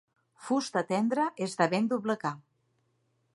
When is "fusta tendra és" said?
0.45-1.53